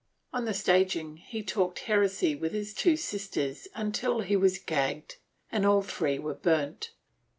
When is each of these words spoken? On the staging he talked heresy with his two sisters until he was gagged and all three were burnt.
On 0.33 0.45
the 0.45 0.53
staging 0.55 1.17
he 1.17 1.43
talked 1.43 1.77
heresy 1.81 2.33
with 2.33 2.53
his 2.53 2.73
two 2.73 2.97
sisters 2.97 3.67
until 3.75 4.21
he 4.21 4.35
was 4.35 4.57
gagged 4.57 5.17
and 5.51 5.63
all 5.63 5.83
three 5.83 6.17
were 6.17 6.33
burnt. 6.33 6.89